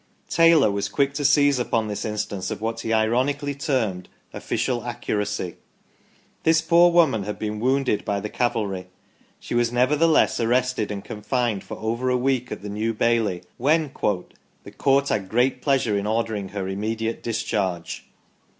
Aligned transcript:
Taylor 0.29 0.71
was 0.71 0.89
quick 0.89 1.13
to 1.13 1.23
seize 1.23 1.59
upon 1.59 1.87
this 1.87 2.05
instance 2.05 2.49
of 2.49 2.59
what 2.59 2.79
he 2.79 2.91
ironically 2.91 3.53
termed" 3.53 4.09
official 4.33 4.83
accuracy". 4.83 5.57
This 6.43 6.59
poor 6.59 6.91
woman 6.91 7.21
had 7.21 7.37
been 7.37 7.59
wounded 7.59 8.03
by 8.03 8.19
the 8.19 8.27
cavalry. 8.27 8.87
She 9.39 9.53
was 9.53 9.71
nevertheless 9.71 10.39
arrested, 10.39 10.89
and 10.89 11.05
confined 11.05 11.63
for 11.63 11.77
over 11.77 12.09
a 12.09 12.17
week 12.17 12.51
at 12.51 12.63
the 12.63 12.67
New 12.69 12.95
Bailey, 12.95 13.43
when" 13.57 13.91
the 14.63 14.71
Court 14.75 15.09
had 15.09 15.29
great 15.29 15.61
pleasure 15.61 15.95
in 15.95 16.07
ordering 16.07 16.49
her 16.49 16.67
immediate 16.67 17.21
discharge 17.21 18.05